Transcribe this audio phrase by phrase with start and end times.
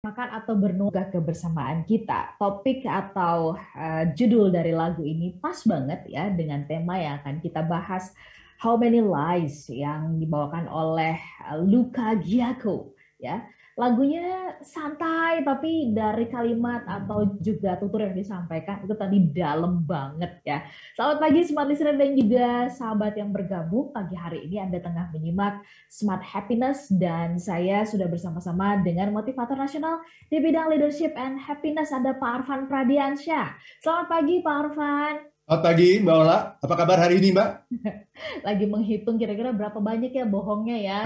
[0.00, 2.32] makan atau bernunggah kebersamaan kita.
[2.40, 7.60] Topik atau uh, judul dari lagu ini pas banget ya dengan tema yang akan kita
[7.60, 8.16] bahas
[8.64, 11.20] How Many Lies yang dibawakan oleh
[11.60, 13.44] Luca Giaco ya
[13.80, 20.68] lagunya santai tapi dari kalimat atau juga tutur yang disampaikan itu tadi dalam banget ya.
[20.92, 25.64] Selamat pagi smart listener dan juga sahabat yang bergabung pagi hari ini Anda tengah menyimak
[25.88, 32.12] Smart Happiness dan saya sudah bersama-sama dengan motivator nasional di bidang leadership and happiness ada
[32.20, 33.56] Pak Arfan Pradiansyah.
[33.80, 35.39] Selamat pagi Pak Arfan.
[35.50, 37.74] Selamat pagi Mbak Ola, apa kabar hari ini Mbak?
[38.46, 41.02] Lagi menghitung kira-kira berapa banyak ya bohongnya ya.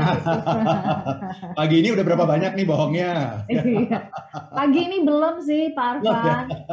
[1.65, 3.41] pagi ini udah berapa banyak nih bohongnya?
[3.49, 4.13] Iya.
[4.53, 6.45] pagi ini belum sih Pak Arfan.
[6.53, 6.69] Oke,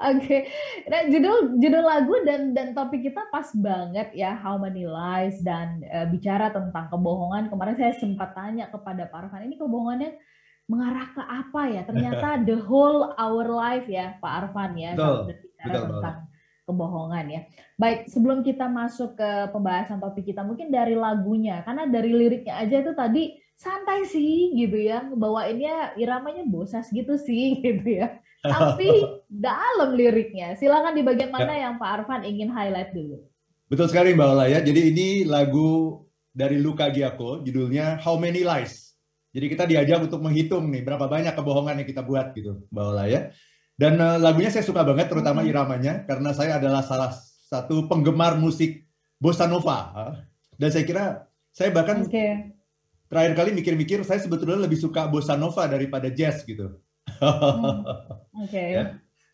[0.00, 0.40] okay.
[0.88, 5.84] nah judul judul lagu dan dan topik kita pas banget ya How Many Lies dan
[5.84, 7.52] uh, bicara tentang kebohongan.
[7.52, 10.16] Kemarin saya sempat tanya kepada Pak Arfan ini kebohongannya
[10.64, 11.84] mengarah ke apa ya?
[11.84, 14.96] Ternyata the whole our life ya Pak Arfan ya.
[14.96, 16.18] Betul Betul, tentang
[16.64, 17.40] kebohongan ya.
[17.76, 22.80] Baik, sebelum kita masuk ke pembahasan topik kita, mungkin dari lagunya, karena dari liriknya aja
[22.80, 28.18] itu tadi santai sih gitu ya, bawainnya iramanya bosas gitu sih gitu ya.
[28.44, 28.88] Tapi
[29.28, 31.68] dalam liriknya, silakan di bagian mana ya.
[31.68, 33.20] yang Pak Arfan ingin highlight dulu.
[33.68, 34.60] Betul sekali Mbak Ola ya.
[34.60, 38.92] Jadi ini lagu dari Luca Giaco, judulnya How Many Lies.
[39.34, 43.04] Jadi kita diajak untuk menghitung nih berapa banyak kebohongan yang kita buat gitu, Mbak Ola
[43.08, 43.20] ya.
[43.74, 45.50] Dan uh, lagunya saya suka banget, terutama hmm.
[45.50, 47.10] iramanya, karena saya adalah salah
[47.50, 48.86] satu penggemar musik
[49.18, 49.90] bossa nova.
[50.54, 51.04] Dan saya kira
[51.50, 52.54] saya bahkan okay.
[53.10, 56.78] terakhir kali mikir-mikir, saya sebetulnya lebih suka bossa nova daripada jazz gitu.
[57.18, 57.82] Hmm.
[58.46, 58.50] Oke.
[58.50, 58.70] Okay.
[58.78, 58.84] ya.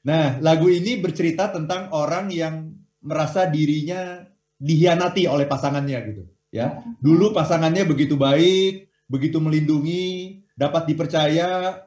[0.01, 2.73] Nah, lagu ini bercerita tentang orang yang
[3.05, 4.25] merasa dirinya
[4.57, 6.25] dihianati oleh pasangannya gitu.
[6.51, 6.99] Ya, hmm.
[6.99, 11.85] dulu pasangannya begitu baik, begitu melindungi, dapat dipercaya,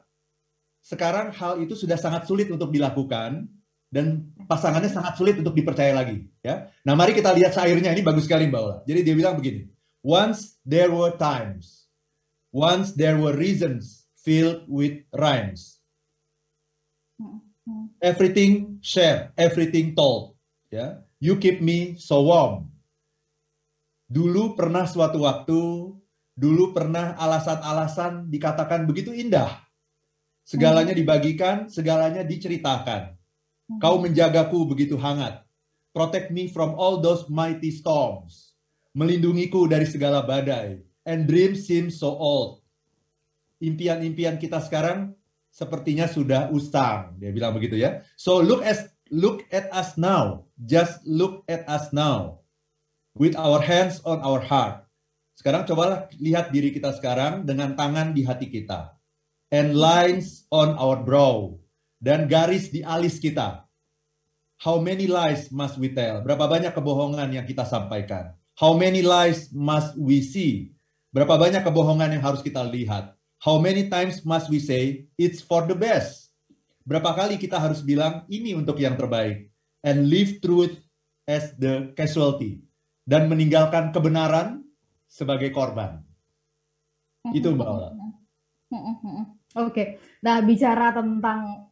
[0.84, 3.48] sekarang hal itu sudah sangat sulit untuk dilakukan
[3.88, 6.68] dan pasangannya sangat sulit untuk dipercaya lagi ya.
[6.84, 8.76] Nah, mari kita lihat syairnya ini bagus sekali Mbak Ola.
[8.84, 9.64] Jadi dia bilang begini,
[10.04, 11.88] once there were times,
[12.52, 15.80] once there were reasons filled with rhymes.
[18.04, 20.36] Everything share, everything told,
[20.68, 21.00] ya.
[21.16, 22.68] You keep me so warm.
[24.04, 25.60] Dulu pernah suatu waktu,
[26.36, 29.63] dulu pernah alasan-alasan dikatakan begitu indah
[30.44, 33.16] Segalanya dibagikan, segalanya diceritakan.
[33.64, 33.80] Hmm.
[33.80, 35.40] Kau menjagaku begitu hangat.
[35.96, 38.52] Protect me from all those mighty storms.
[38.92, 40.84] Melindungiku dari segala badai.
[41.08, 42.60] And dreams seem so old.
[43.64, 45.16] Impian-impian kita sekarang
[45.48, 47.16] sepertinya sudah usang.
[47.16, 48.04] Dia bilang begitu ya.
[48.20, 50.44] So look at look at us now.
[50.60, 52.44] Just look at us now.
[53.16, 54.84] With our hands on our heart.
[55.38, 58.94] Sekarang cobalah lihat diri kita sekarang dengan tangan di hati kita
[59.50, 61.56] and lines on our brow
[62.00, 63.64] dan garis di alis kita.
[64.60, 66.24] How many lies must we tell?
[66.24, 68.32] Berapa banyak kebohongan yang kita sampaikan?
[68.56, 70.72] How many lies must we see?
[71.10, 73.12] Berapa banyak kebohongan yang harus kita lihat?
[73.42, 76.32] How many times must we say it's for the best?
[76.84, 79.48] Berapa kali kita harus bilang ini untuk yang terbaik
[79.84, 80.76] and leave truth
[81.28, 82.64] as the casualty
[83.04, 84.64] dan meninggalkan kebenaran
[85.08, 86.00] sebagai korban.
[87.32, 87.96] Itu Mbak.
[89.54, 91.70] Oke, nah bicara tentang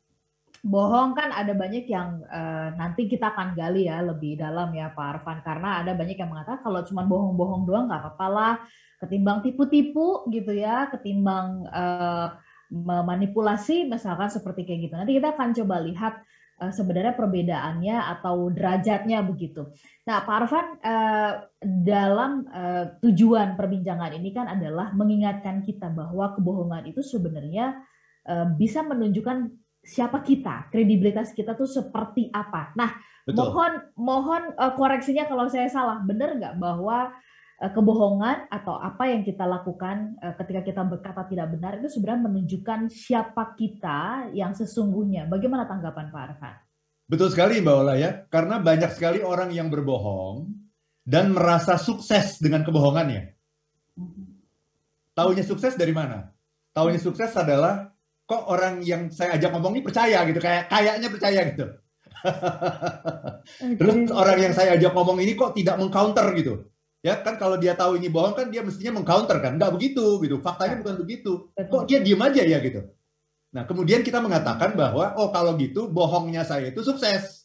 [0.62, 5.06] bohong kan ada banyak yang uh, nanti kita akan gali ya lebih dalam ya Pak
[5.18, 5.42] Arfan.
[5.42, 8.54] Karena ada banyak yang mengatakan kalau cuma bohong-bohong doang nggak apa-apa lah.
[9.02, 12.38] Ketimbang tipu-tipu gitu ya ketimbang uh,
[12.70, 14.94] memanipulasi misalkan seperti kayak gitu.
[14.94, 16.14] Nanti kita akan coba lihat
[16.58, 19.70] sebenarnya perbedaannya atau derajatnya begitu.
[20.06, 21.32] Nah Pak Arfan uh,
[21.62, 27.82] dalam uh, tujuan perbincangan ini kan adalah mengingatkan kita bahwa kebohongan itu sebenarnya
[28.54, 29.50] bisa menunjukkan
[29.82, 32.70] siapa kita, kredibilitas kita tuh seperti apa.
[32.78, 32.94] Nah,
[33.26, 33.50] Betul.
[33.50, 34.42] mohon mohon
[34.78, 35.98] koreksinya kalau saya salah.
[36.06, 37.10] Benar nggak bahwa
[37.70, 42.90] kebohongan atau apa yang kita lakukan uh, ketika kita berkata tidak benar itu sebenarnya menunjukkan
[42.90, 45.30] siapa kita yang sesungguhnya.
[45.30, 46.56] Bagaimana tanggapan Pak Arfan?
[47.06, 50.50] Betul sekali Mbak Ola ya, karena banyak sekali orang yang berbohong
[51.06, 53.36] dan merasa sukses dengan kebohongannya.
[55.14, 56.32] Taunya sukses dari mana?
[56.72, 57.92] Taunya sukses adalah
[58.26, 61.66] kok orang yang saya ajak ngomong ini percaya gitu kayak kayaknya percaya gitu
[63.78, 66.64] terus orang yang saya ajak ngomong ini kok tidak mengcounter gitu
[67.02, 69.58] ya kan kalau dia tahu ini bohong kan dia mestinya mengcounter kan?
[69.58, 70.38] Nggak begitu gitu.
[70.38, 71.50] Faktanya bukan begitu.
[71.54, 72.80] Kok dia diem aja ya gitu?
[73.52, 77.44] Nah kemudian kita mengatakan bahwa oh kalau gitu bohongnya saya itu sukses.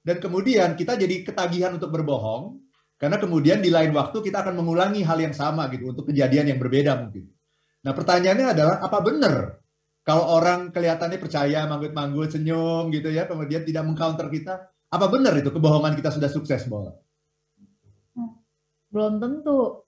[0.00, 2.60] Dan kemudian kita jadi ketagihan untuk berbohong
[3.00, 6.58] karena kemudian di lain waktu kita akan mengulangi hal yang sama gitu untuk kejadian yang
[6.60, 7.28] berbeda mungkin.
[7.84, 9.60] Nah pertanyaannya adalah apa benar
[10.00, 15.52] kalau orang kelihatannya percaya, manggut-manggut, senyum gitu ya, kemudian tidak mengcounter kita, apa benar itu
[15.52, 16.96] kebohongan kita sudah sukses, Bola?
[18.90, 19.86] Belum tentu.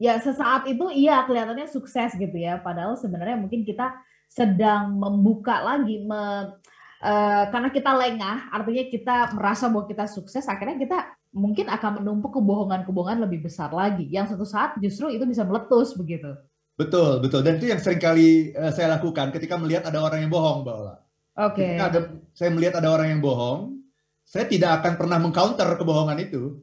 [0.00, 3.94] Ya sesaat itu iya kelihatannya sukses gitu ya, padahal sebenarnya mungkin kita
[4.26, 6.50] sedang membuka lagi, me,
[6.98, 10.98] uh, karena kita lengah, artinya kita merasa bahwa kita sukses, akhirnya kita
[11.30, 16.34] mungkin akan menumpuk kebohongan-kebohongan lebih besar lagi, yang suatu saat justru itu bisa meletus begitu.
[16.74, 17.46] Betul, betul.
[17.46, 20.74] Dan itu yang sering kali uh, saya lakukan ketika melihat ada orang yang bohong, Mbak
[20.74, 20.94] Ola.
[20.94, 20.98] Oke.
[21.38, 21.70] Okay.
[21.70, 22.00] Ketika ada,
[22.34, 23.78] saya melihat ada orang yang bohong,
[24.26, 26.58] saya tidak akan pernah mengcounter kebohongan itu.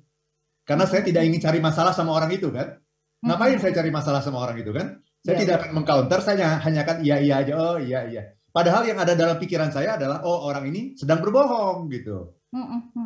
[0.71, 2.79] Karena saya tidak ingin cari masalah sama orang itu kan.
[3.19, 5.03] Ngapain saya cari masalah sama orang itu kan?
[5.19, 5.41] Saya yeah.
[5.43, 8.23] tidak akan mengcounter, saya hanya akan iya iya aja, oh iya iya.
[8.55, 12.39] Padahal yang ada dalam pikiran saya adalah oh orang ini sedang berbohong gitu.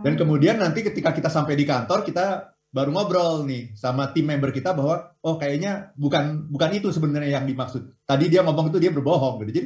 [0.05, 4.49] Dan kemudian nanti ketika kita sampai di kantor kita baru ngobrol nih sama tim member
[4.53, 8.05] kita bahwa oh kayaknya bukan bukan itu sebenarnya yang dimaksud.
[8.05, 9.51] Tadi dia ngomong itu dia berbohong gitu.
[9.57, 9.61] Jadi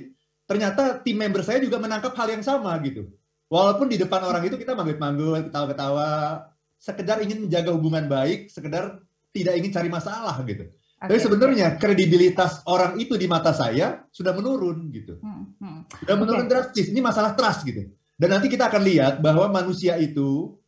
[0.48, 3.12] ternyata tim member saya juga menangkap hal yang sama gitu.
[3.50, 6.44] Walaupun di depan orang itu kita manggut-manggut, ketawa-ketawa,
[6.80, 9.04] sekedar ingin menjaga hubungan baik, sekedar
[9.36, 10.66] tidak ingin cari masalah gitu.
[11.00, 11.16] Okay.
[11.16, 15.20] Tapi sebenarnya kredibilitas orang itu di mata saya sudah menurun gitu.
[15.24, 15.80] Hmm, hmm.
[16.04, 16.52] Sudah menurun okay.
[16.52, 16.88] drastis.
[16.92, 17.88] Ini masalah trust gitu.
[18.20, 20.60] Dan nanti kita akan lihat bahwa manusia itu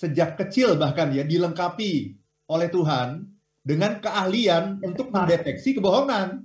[0.00, 2.16] sejak kecil bahkan ya dilengkapi
[2.48, 3.20] oleh Tuhan
[3.60, 6.40] dengan keahlian untuk mendeteksi kebohongan.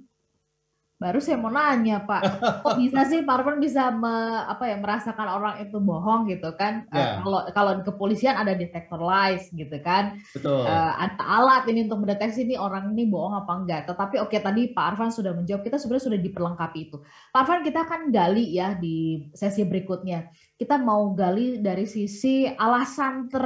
[0.96, 2.22] Baru saya mau nanya Pak,
[2.64, 6.88] kok bisa sih Pak Arfan bisa me, apa ya merasakan orang itu bohong gitu kan?
[6.88, 7.20] Yeah.
[7.20, 10.16] Uh, kalau kalau di kepolisian ada detektor lies gitu kan?
[10.32, 10.64] Betul.
[10.64, 13.82] Uh, ada alat ini untuk mendeteksi ini orang ini bohong apa enggak.
[13.92, 16.98] Tetapi oke okay, tadi Pak Arfan sudah menjawab, kita sebenarnya sudah diperlengkapi itu.
[17.36, 20.32] Pak Arfan kita akan gali ya di sesi berikutnya.
[20.56, 23.44] Kita mau gali dari sisi alasan ter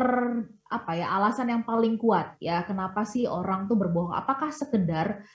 [0.70, 4.14] apa ya alasan yang paling kuat ya kenapa sih orang tuh berbohong?
[4.14, 5.26] Apakah sekedar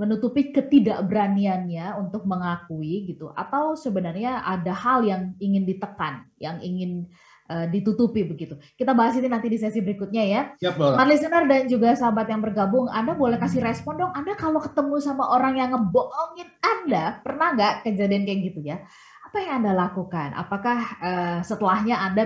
[0.00, 3.32] menutupi ketidakberaniannya untuk mengakui gitu.
[3.36, 7.08] Atau sebenarnya ada hal yang ingin ditekan yang ingin
[7.50, 8.56] uh, ditutupi begitu.
[8.74, 10.42] Kita bahas ini nanti di sesi berikutnya ya.
[10.58, 14.12] Siap, listener dan juga sahabat yang bergabung Anda boleh kasih respon dong.
[14.12, 18.80] Anda kalau ketemu sama orang yang ngebohongin Anda pernah nggak kejadian kayak gitu ya
[19.36, 20.32] apa yang Anda lakukan?
[20.32, 22.24] Apakah uh, setelahnya Anda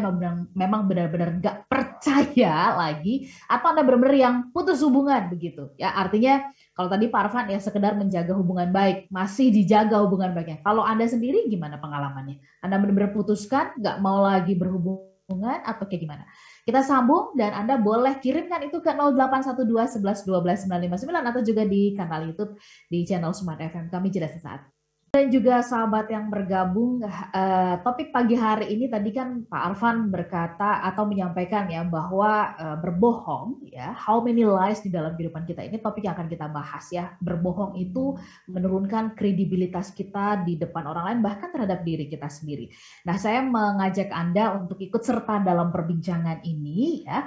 [0.55, 5.75] memang benar-benar nggak percaya lagi, atau Anda benar-benar yang putus hubungan begitu?
[5.75, 10.63] Ya artinya kalau tadi Pak Arfan ya sekedar menjaga hubungan baik, masih dijaga hubungan baiknya.
[10.63, 12.39] Kalau Anda sendiri gimana pengalamannya?
[12.63, 16.23] Anda benar-benar putuskan, nggak mau lagi berhubungan atau kayak gimana?
[16.63, 21.91] Kita sambung dan Anda boleh kirimkan itu ke 0812 11 12 959 atau juga di
[21.99, 22.55] kanal YouTube
[22.87, 23.91] di channel Smart FM.
[23.91, 24.63] Kami jelas sesaat.
[25.11, 30.87] Dan juga sahabat yang bergabung, uh, topik pagi hari ini tadi kan Pak Arfan berkata
[30.87, 35.83] atau menyampaikan ya bahwa uh, berbohong ya, how many lies di dalam kehidupan kita ini
[35.83, 37.19] topik yang akan kita bahas ya.
[37.19, 38.15] Berbohong itu
[38.47, 42.71] menurunkan kredibilitas kita di depan orang lain bahkan terhadap diri kita sendiri.
[43.03, 47.27] Nah, saya mengajak Anda untuk ikut serta dalam perbincangan ini ya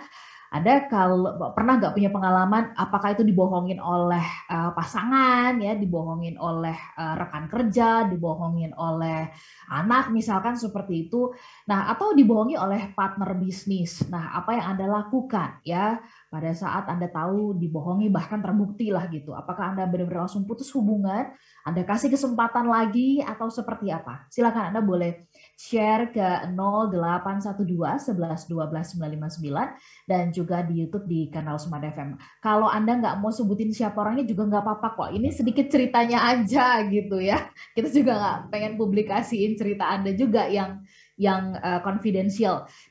[0.53, 4.21] ada kalau pernah nggak punya pengalaman apakah itu dibohongin oleh
[4.53, 9.33] uh, pasangan ya, dibohongin oleh uh, rekan kerja, dibohongin oleh
[9.73, 11.33] anak misalkan seperti itu.
[11.65, 14.05] Nah, atau dibohongi oleh partner bisnis.
[14.13, 15.97] Nah, apa yang Anda lakukan ya
[16.29, 19.33] pada saat Anda tahu dibohongi bahkan terbukti lah gitu.
[19.33, 21.33] Apakah Anda benar-benar langsung putus hubungan?
[21.65, 24.29] Anda kasih kesempatan lagi atau seperti apa?
[24.29, 31.61] Silakan Anda boleh share ke 0812 11 12 959 dan juga di YouTube di kanal
[31.61, 32.17] Smart FM.
[32.41, 35.09] Kalau Anda nggak mau sebutin siapa orangnya juga nggak apa-apa kok.
[35.13, 37.39] Ini sedikit ceritanya aja gitu ya.
[37.77, 40.81] Kita juga nggak pengen publikasiin cerita Anda juga yang
[41.17, 41.53] yang.
[41.61, 41.79] Uh,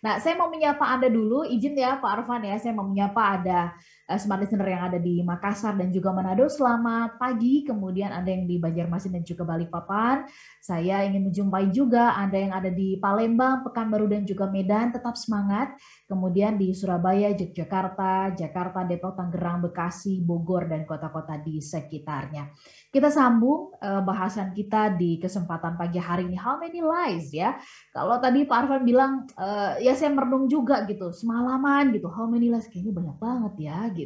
[0.02, 1.42] nah, saya mau menyapa Anda dulu.
[1.42, 3.74] Izin ya Pak Arfan ya, saya mau menyapa ada
[4.18, 6.48] smart listener yang ada di Makassar dan juga Manado.
[6.50, 7.62] Selamat pagi.
[7.62, 10.26] Kemudian ada yang di Banjarmasin dan juga Balikpapan.
[10.58, 14.90] Saya ingin menjumpai juga Anda yang ada di Palembang, Pekanbaru dan juga Medan.
[14.90, 15.76] Tetap semangat.
[16.10, 22.52] Kemudian di Surabaya, Yogyakarta, Jakarta, Depok, Tangerang, Bekasi, Bogor dan kota-kota di sekitarnya.
[22.92, 26.36] Kita sambung uh, bahasan kita di kesempatan pagi hari ini.
[26.36, 27.56] How many lies ya?
[27.94, 32.12] Kalau tadi Pak Arfan bilang, uh, ya saya merenung juga gitu, semalaman gitu.
[32.12, 32.68] How many lies?
[32.68, 34.01] Kayaknya banyak banget ya gitu.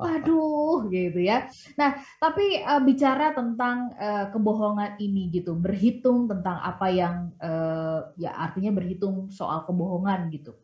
[0.00, 1.46] Waduh gitu ya.
[1.76, 8.34] Nah tapi uh, bicara tentang uh, kebohongan ini gitu, berhitung tentang apa yang uh, ya
[8.34, 10.56] artinya berhitung soal kebohongan gitu.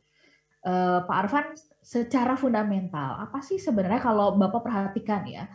[0.61, 1.47] Uh, Pak Arfan
[1.81, 5.49] secara fundamental apa sih sebenarnya kalau Bapak perhatikan ya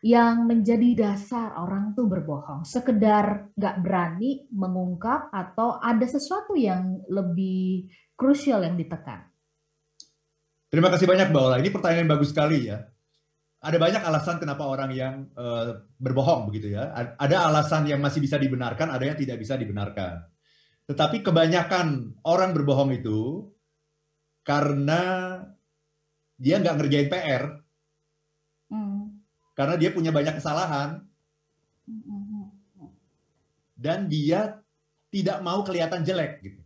[0.00, 7.92] yang menjadi dasar orang tuh berbohong, sekedar nggak berani mengungkap atau ada sesuatu yang lebih
[8.16, 9.29] krusial yang ditekan.
[10.70, 11.56] Terima kasih banyak Mbak Ola.
[11.58, 12.86] Ini pertanyaan yang bagus sekali ya.
[13.60, 16.96] ada banyak alasan kenapa orang yang uh, berbohong begitu ya.
[17.20, 20.24] Ada alasan yang masih bisa dibenarkan, ada yang tidak bisa dibenarkan.
[20.88, 23.52] Tetapi kebanyakan orang berbohong itu
[24.48, 25.36] karena
[26.40, 27.60] dia nggak ngerjain PR,
[28.72, 29.00] hmm.
[29.52, 31.04] karena dia punya banyak kesalahan,
[33.76, 34.56] dan dia
[35.12, 36.64] tidak mau kelihatan jelek gitu.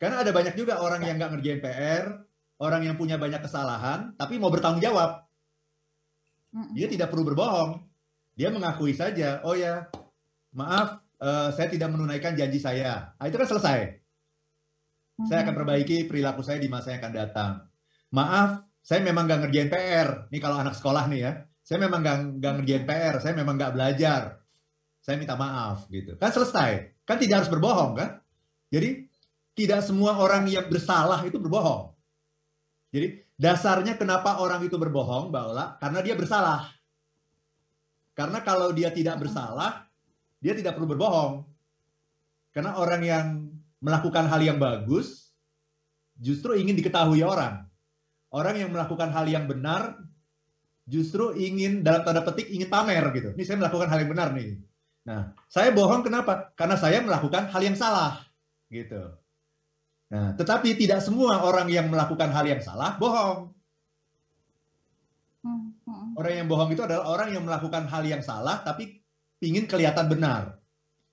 [0.00, 2.27] Karena ada banyak juga orang yang nggak ngerjain PR,
[2.58, 5.26] orang yang punya banyak kesalahan, tapi mau bertanggung jawab.
[6.74, 7.86] Dia tidak perlu berbohong.
[8.38, 9.90] Dia mengakui saja, oh ya,
[10.54, 13.14] maaf, uh, saya tidak menunaikan janji saya.
[13.18, 13.78] Nah, itu kan selesai.
[15.26, 17.52] Saya akan perbaiki perilaku saya di masa yang akan datang.
[18.14, 20.08] Maaf, saya memang nggak ngerjain PR.
[20.30, 21.32] Nih kalau anak sekolah nih ya,
[21.66, 22.00] saya memang
[22.38, 24.38] nggak ngerjain PR, saya memang nggak belajar.
[25.02, 26.14] Saya minta maaf gitu.
[26.14, 27.02] Kan selesai.
[27.02, 28.22] Kan tidak harus berbohong kan?
[28.70, 29.10] Jadi
[29.58, 31.97] tidak semua orang yang bersalah itu berbohong.
[32.88, 35.66] Jadi dasarnya kenapa orang itu berbohong, Mbak Ola?
[35.76, 36.72] Karena dia bersalah.
[38.16, 39.86] Karena kalau dia tidak bersalah,
[40.40, 41.46] dia tidak perlu berbohong.
[42.50, 43.26] Karena orang yang
[43.78, 45.30] melakukan hal yang bagus
[46.18, 47.68] justru ingin diketahui orang.
[48.28, 49.96] Orang yang melakukan hal yang benar
[50.88, 53.30] justru ingin dalam tanda petik ingin pamer gitu.
[53.36, 54.58] Ini saya melakukan hal yang benar nih.
[55.08, 56.52] Nah, saya bohong kenapa?
[56.52, 58.20] Karena saya melakukan hal yang salah
[58.68, 59.14] gitu.
[60.08, 63.52] Nah, tetapi tidak semua orang yang melakukan hal yang salah bohong.
[65.44, 66.16] Hmm, hmm.
[66.16, 69.04] Orang yang bohong itu adalah orang yang melakukan hal yang salah tapi
[69.44, 70.56] ingin kelihatan benar.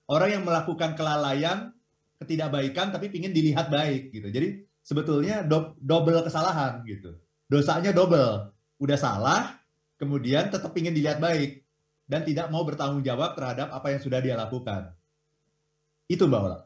[0.08, 1.76] Orang yang melakukan kelalaian,
[2.24, 4.32] ketidakbaikan tapi ingin dilihat baik gitu.
[4.32, 7.20] Jadi sebetulnya do double kesalahan gitu.
[7.52, 8.54] Dosanya double.
[8.80, 9.60] Udah salah,
[10.00, 11.64] kemudian tetap ingin dilihat baik
[12.08, 14.94] dan tidak mau bertanggung jawab terhadap apa yang sudah dia lakukan.
[16.06, 16.60] Itu Mbak Ola.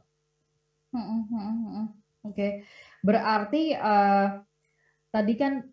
[0.90, 2.68] Hmm, Oke,
[3.00, 4.44] berarti uh,
[5.08, 5.64] tadi kan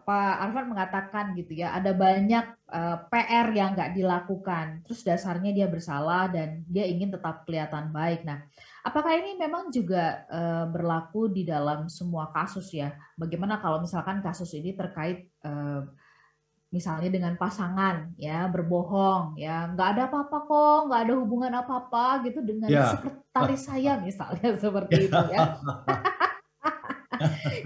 [0.00, 5.54] Pak Arfan mengatakan gitu ya, ada banyak uh, eh, PR yang nggak dilakukan, terus dasarnya
[5.54, 8.26] dia bersalah dan dia ingin tetap kelihatan baik.
[8.26, 8.42] Nah,
[8.82, 12.90] apakah ini memang juga uh, berlaku di dalam semua kasus ya?
[13.14, 15.86] Bagaimana kalau misalkan kasus ini terkait uh,
[16.70, 22.46] misalnya dengan pasangan ya berbohong ya nggak ada apa-apa kok nggak ada hubungan apa-apa gitu
[22.46, 22.94] dengan ya.
[22.94, 25.46] sekretaris saya misalnya seperti itu ya.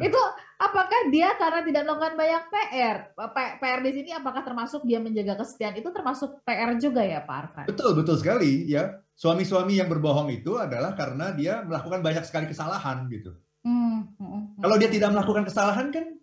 [0.02, 0.18] Itu
[0.58, 3.14] apakah dia karena tidak melakukan banyak PR
[3.62, 5.78] PR di sini apakah termasuk dia menjaga kesetiaan?
[5.78, 7.64] Itu termasuk PR juga ya Pak Arfan?
[7.70, 8.98] Betul betul sekali ya.
[9.14, 13.30] Suami-suami yang berbohong itu adalah karena dia melakukan banyak sekali kesalahan gitu.
[13.62, 14.42] Hmm, hmm, hmm.
[14.58, 16.18] kalau dia tidak melakukan kesalahan kan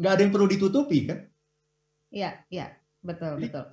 [0.00, 1.29] nggak ada yang perlu ditutupi kan
[2.10, 2.66] Iya, iya,
[3.00, 3.64] betul, Jadi, betul.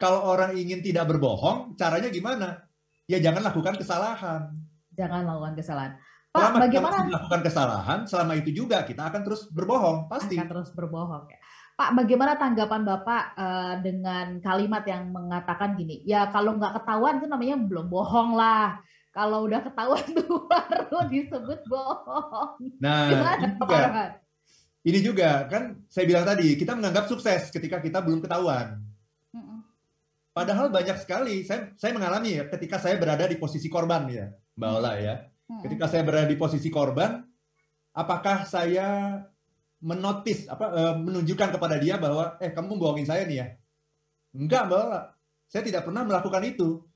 [0.00, 2.68] Kalau orang ingin tidak berbohong, caranya gimana?
[3.08, 4.52] Ya jangan lakukan kesalahan.
[4.96, 5.92] Jangan lakukan kesalahan.
[6.30, 10.38] Pak, selama bagaimana kita melakukan kesalahan, selama itu juga kita akan terus berbohong, pasti.
[10.38, 11.26] Akan terus berbohong.
[11.26, 11.38] Ya.
[11.74, 17.26] Pak, bagaimana tanggapan Bapak uh, dengan kalimat yang mengatakan gini, ya kalau nggak ketahuan itu
[17.26, 18.78] namanya belum bohong lah.
[19.10, 22.78] Kalau udah ketahuan tuh baru disebut bohong.
[22.78, 24.02] Nah, Gimana, juga,
[24.80, 28.80] ini juga kan saya bilang tadi kita menganggap sukses ketika kita belum ketahuan.
[30.30, 34.70] Padahal banyak sekali saya saya mengalami ya ketika saya berada di posisi korban ya, Mbak
[34.78, 35.14] Ola ya.
[35.50, 37.26] Ketika saya berada di posisi korban,
[37.90, 39.18] apakah saya
[39.82, 43.46] menotis apa e, menunjukkan kepada dia bahwa eh kamu bohongin saya nih ya?
[44.32, 45.00] Enggak, Mbak Ola.
[45.50, 46.86] Saya tidak pernah melakukan itu.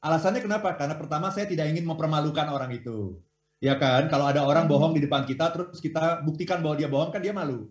[0.00, 0.72] Alasannya kenapa?
[0.80, 3.20] Karena pertama saya tidak ingin mempermalukan orang itu.
[3.60, 4.08] Ya kan?
[4.08, 4.72] Kalau ada orang hmm.
[4.72, 7.68] bohong di depan kita, terus kita buktikan bahwa dia bohong, kan dia malu.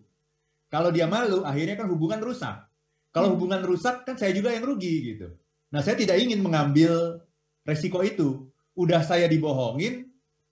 [0.70, 2.62] Kalau dia malu, akhirnya kan hubungan rusak.
[3.10, 3.36] Kalau hmm.
[3.36, 5.34] hubungan rusak, kan saya juga yang rugi gitu.
[5.74, 7.26] Nah, saya tidak ingin mengambil
[7.66, 8.46] resiko itu.
[8.78, 10.08] Udah saya dibohongin,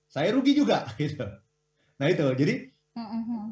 [0.10, 1.24] saya rugi juga gitu.
[1.98, 2.53] Nah itu, jadi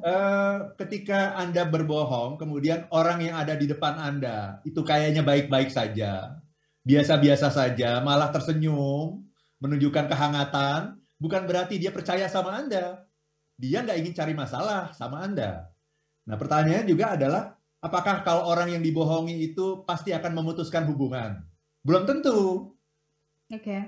[0.01, 6.41] uh, ketika Anda berbohong, kemudian orang yang ada di depan Anda itu kayaknya baik-baik saja,
[6.85, 9.25] biasa-biasa saja, malah tersenyum,
[9.57, 13.09] menunjukkan kehangatan, bukan berarti dia percaya sama Anda.
[13.57, 15.73] Dia nggak ingin cari masalah sama Anda.
[16.29, 21.41] Nah, pertanyaannya juga adalah, apakah kalau orang yang dibohongi itu pasti akan memutuskan hubungan?
[21.81, 22.69] Belum tentu.
[23.49, 23.57] Oke.
[23.57, 23.81] Okay.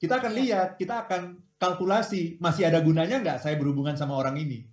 [0.00, 4.64] Kita akan lihat, kita akan kalkulasi, masih ada gunanya nggak saya berhubungan sama orang ini?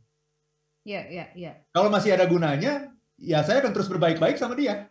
[0.86, 1.52] Iya, iya, iya.
[1.74, 4.88] Kalau masih ada gunanya, ya saya akan terus berbaik-baik sama dia.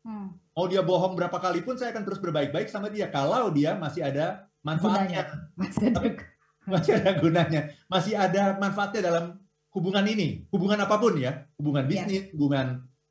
[0.00, 0.40] Hmm.
[0.56, 3.12] Mau dia bohong berapa kali pun saya akan terus berbaik-baik sama dia.
[3.12, 5.52] Kalau dia masih ada manfaatnya.
[5.60, 6.32] Masih ada
[6.72, 9.24] masih ada gunanya, masih ada manfaatnya dalam
[9.74, 11.90] hubungan ini, hubungan apa pun ya, hubungan iya.
[11.90, 12.30] bisnis, ya.
[12.32, 12.66] hubungan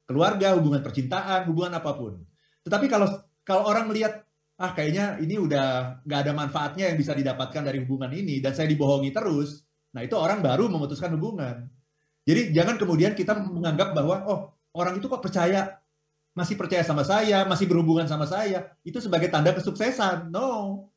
[0.09, 2.17] keluarga, hubungan percintaan, hubungan apa pun.
[2.65, 3.07] Tetapi kalau
[3.43, 4.23] kalau orang melihat
[4.57, 8.69] ah kayaknya ini udah nggak ada manfaatnya yang bisa didapatkan dari hubungan ini dan saya
[8.69, 11.67] dibohongi terus, nah itu orang baru memutuskan hubungan.
[12.23, 14.39] Jadi jangan kemudian kita menganggap bahwa oh
[14.73, 15.83] orang itu kok percaya
[16.33, 20.33] masih percaya sama saya, masih berhubungan sama saya, itu sebagai tanda kesuksesan.
[20.33, 20.89] No.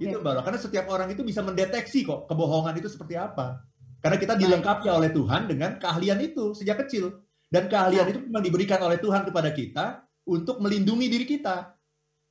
[0.00, 0.16] Okay.
[0.16, 3.60] Itu baru karena setiap orang itu bisa mendeteksi kok kebohongan itu seperti apa.
[4.00, 7.20] Karena kita dilengkapi oleh Tuhan dengan keahlian itu sejak kecil.
[7.52, 8.10] Dan keahlian ya.
[8.16, 11.76] itu memang diberikan oleh Tuhan kepada kita untuk melindungi diri kita.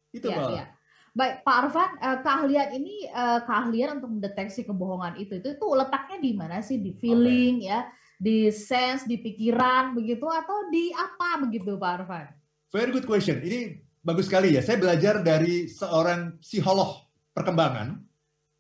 [0.09, 0.65] Itu ya, Ya.
[1.13, 6.17] Baik, Pak Arfan, eh, keahlian ini eh, keahlian untuk mendeteksi kebohongan itu itu itu letaknya
[6.21, 6.79] di mana sih?
[6.79, 7.69] Di feeling okay.
[7.69, 7.79] ya,
[8.17, 12.27] di sense, di pikiran begitu atau di apa begitu, Pak Arfan?
[12.73, 13.41] Very good question.
[13.41, 14.61] Ini bagus sekali ya.
[14.63, 17.08] Saya belajar dari seorang psikolog
[17.39, 18.03] perkembangan,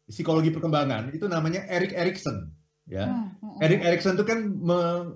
[0.07, 2.55] psikologi perkembangan itu namanya Erik Erikson.
[2.89, 3.57] Ya, hmm, hmm, hmm.
[3.61, 4.39] Erik Erikson itu kan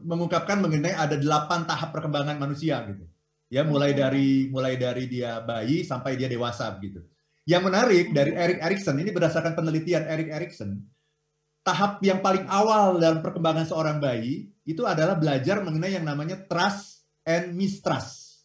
[0.06, 3.08] mengungkapkan mengenai ada delapan tahap perkembangan manusia gitu.
[3.48, 7.02] Ya, mulai dari mulai dari dia bayi sampai dia dewasa gitu.
[7.48, 10.84] Yang menarik dari Erik Erikson ini berdasarkan penelitian Erik Erikson,
[11.64, 17.08] tahap yang paling awal dalam perkembangan seorang bayi itu adalah belajar mengenai yang namanya trust
[17.24, 18.44] and mistrust.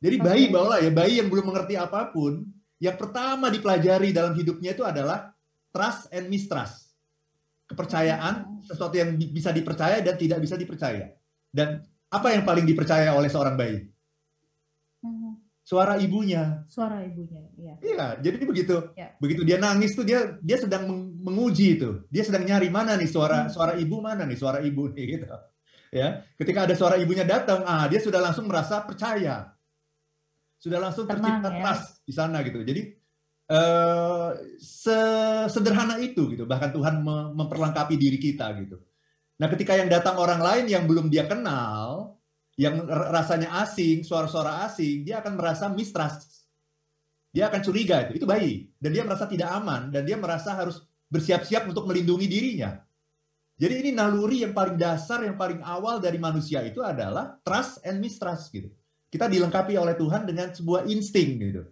[0.00, 2.44] Jadi bayi bawalah ya bayi yang belum mengerti apa pun,
[2.82, 5.32] yang pertama dipelajari dalam hidupnya itu adalah
[5.72, 6.86] trust and mistrust
[7.66, 11.18] kepercayaan, sesuatu yang bisa dipercaya dan tidak bisa dipercaya.
[11.50, 13.90] Dan apa yang paling dipercaya oleh seorang bayi?
[15.02, 15.32] Mm-hmm.
[15.66, 16.62] Suara ibunya.
[16.70, 17.74] Suara ibunya, iya.
[17.82, 18.94] Iya, jadi begitu.
[18.94, 19.18] Ya.
[19.18, 20.86] Begitu dia nangis tuh dia dia sedang
[21.18, 22.06] menguji itu.
[22.06, 23.50] Dia sedang nyari mana nih suara hmm.
[23.50, 25.26] suara ibu mana nih suara ibu nih gitu.
[25.90, 29.55] Ya, ketika ada suara ibunya datang, ah dia sudah langsung merasa percaya.
[30.66, 31.62] Sudah langsung tercipta ya.
[31.62, 32.58] trust di sana gitu.
[32.66, 32.90] Jadi
[33.54, 36.42] uh, sesederhana itu gitu.
[36.42, 37.06] Bahkan Tuhan
[37.38, 38.82] memperlengkapi diri kita gitu.
[39.38, 42.18] Nah ketika yang datang orang lain yang belum dia kenal
[42.58, 46.50] yang rasanya asing suara-suara asing dia akan merasa mistrust.
[47.30, 48.18] Dia akan curiga itu.
[48.18, 48.66] Itu bayi.
[48.74, 49.94] Dan dia merasa tidak aman.
[49.94, 52.74] Dan dia merasa harus bersiap-siap untuk melindungi dirinya.
[53.54, 58.02] Jadi ini naluri yang paling dasar yang paling awal dari manusia itu adalah trust and
[58.02, 58.66] mistrust gitu
[59.10, 61.62] kita dilengkapi oleh Tuhan dengan sebuah insting gitu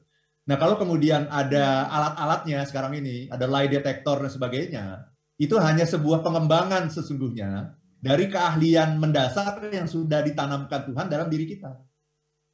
[0.45, 5.09] Nah, kalau kemudian ada alat-alatnya sekarang ini, ada lie detector dan sebagainya,
[5.41, 11.73] itu hanya sebuah pengembangan sesungguhnya dari keahlian mendasar yang sudah ditanamkan Tuhan dalam diri kita.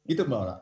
[0.07, 0.57] Itu Mbak Ola.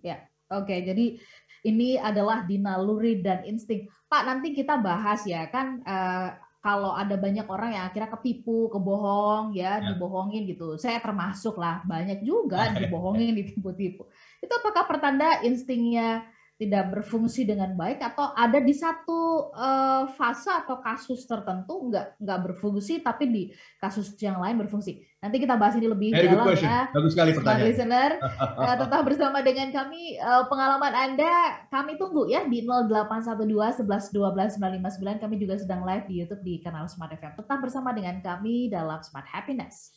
[0.00, 0.72] Ya, oke.
[0.80, 1.20] Jadi
[1.68, 3.84] ini adalah dinaluri dan insting.
[4.08, 9.56] Pak, nanti kita bahas ya kan uh, kalau ada banyak orang yang akhirnya ketipu, kebohong
[9.56, 9.92] ya, ya.
[9.92, 10.76] dibohongin gitu.
[10.76, 14.04] Saya termasuk lah, banyak juga dibohongin, ditipu-tipu.
[14.44, 16.28] Itu apakah pertanda instingnya
[16.60, 22.38] tidak berfungsi dengan baik atau ada di satu uh, fase atau kasus tertentu nggak nggak
[22.52, 23.42] berfungsi tapi di
[23.80, 25.00] kasus yang lain berfungsi.
[25.24, 26.92] Nanti kita bahas ini lebih Very dalam ya.
[26.92, 27.64] Bagus sekali pertanyaan.
[27.64, 30.20] listener, uh, tetap bersama dengan kami.
[30.20, 35.24] Uh, pengalaman Anda kami tunggu ya di 0812 11 12 959.
[35.24, 37.40] Kami juga sedang live di YouTube di kanal Smart FM.
[37.40, 39.96] Tetap bersama dengan kami dalam Smart Happiness.